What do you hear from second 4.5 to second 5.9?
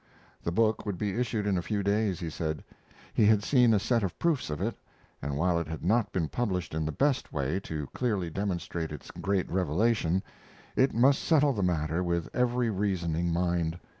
it, and while it had